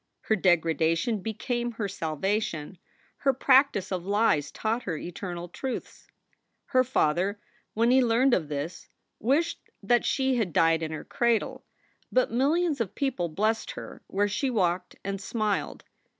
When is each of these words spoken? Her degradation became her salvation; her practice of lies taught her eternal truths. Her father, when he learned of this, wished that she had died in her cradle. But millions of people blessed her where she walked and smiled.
Her 0.21 0.35
degradation 0.35 1.19
became 1.19 1.73
her 1.73 1.87
salvation; 1.87 2.79
her 3.17 3.33
practice 3.33 3.91
of 3.91 4.03
lies 4.03 4.51
taught 4.51 4.81
her 4.81 4.97
eternal 4.97 5.47
truths. 5.47 6.07
Her 6.65 6.83
father, 6.83 7.39
when 7.75 7.91
he 7.91 8.03
learned 8.03 8.33
of 8.33 8.49
this, 8.49 8.89
wished 9.19 9.61
that 9.83 10.03
she 10.03 10.37
had 10.37 10.53
died 10.53 10.81
in 10.81 10.89
her 10.91 11.05
cradle. 11.05 11.67
But 12.11 12.31
millions 12.31 12.81
of 12.81 12.95
people 12.95 13.29
blessed 13.29 13.69
her 13.77 14.01
where 14.07 14.27
she 14.27 14.49
walked 14.49 14.95
and 15.03 15.21
smiled. 15.21 15.83